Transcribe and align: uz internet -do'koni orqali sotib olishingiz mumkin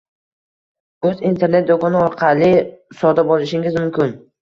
uz 1.09 1.21
internet 1.33 1.69
-do'koni 1.69 2.01
orqali 2.07 2.53
sotib 3.05 3.39
olishingiz 3.39 3.83
mumkin 3.83 4.23